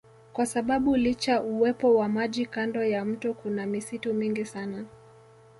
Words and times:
Kwa 0.33 0.45
sababu 0.45 0.95
licha 0.95 1.41
uwepo 1.43 1.95
wa 1.95 2.09
maji 2.09 2.45
kando 2.45 2.83
ya 2.83 3.05
mto 3.05 3.33
kuna 3.33 3.65
misitu 3.67 4.13
mingi 4.13 4.45
sana 4.45 4.85